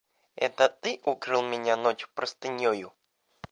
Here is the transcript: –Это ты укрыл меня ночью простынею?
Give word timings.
–Это 0.47 0.67
ты 0.67 0.99
укрыл 1.03 1.43
меня 1.43 1.75
ночью 1.77 2.09
простынею? 2.15 2.91